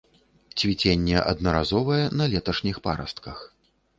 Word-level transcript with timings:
Цвіценне 0.59 1.19
аднаразовае, 1.33 1.99
на 2.21 2.25
леташніх 2.33 2.81
парастках. 2.87 3.37